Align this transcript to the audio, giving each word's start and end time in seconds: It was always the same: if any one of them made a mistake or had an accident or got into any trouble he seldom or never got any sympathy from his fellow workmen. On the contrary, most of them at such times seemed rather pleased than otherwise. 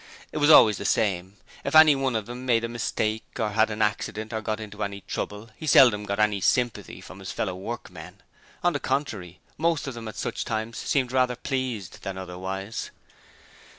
It 0.31 0.39
was 0.39 0.49
always 0.49 0.79
the 0.79 0.83
same: 0.83 1.37
if 1.63 1.75
any 1.75 1.95
one 1.95 2.15
of 2.15 2.25
them 2.25 2.43
made 2.43 2.63
a 2.63 2.67
mistake 2.67 3.23
or 3.39 3.49
had 3.51 3.69
an 3.69 3.83
accident 3.83 4.33
or 4.33 4.41
got 4.41 4.59
into 4.59 4.81
any 4.83 5.01
trouble 5.01 5.51
he 5.55 5.67
seldom 5.67 5.99
or 5.99 6.01
never 6.01 6.07
got 6.07 6.19
any 6.19 6.41
sympathy 6.41 7.01
from 7.01 7.19
his 7.19 7.31
fellow 7.31 7.53
workmen. 7.53 8.23
On 8.63 8.73
the 8.73 8.79
contrary, 8.79 9.41
most 9.59 9.85
of 9.85 9.93
them 9.93 10.07
at 10.07 10.15
such 10.15 10.43
times 10.43 10.79
seemed 10.79 11.11
rather 11.11 11.35
pleased 11.35 12.01
than 12.01 12.17
otherwise. 12.17 12.89